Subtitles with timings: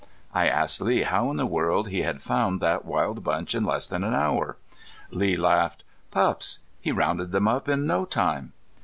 [0.33, 3.85] I asked Lee how in the world he had found that wild bunch in less
[3.85, 4.57] than an hour.
[5.11, 5.83] Lee laughed.
[6.09, 6.61] "Pups.
[6.79, 8.53] He rounded them up in no time."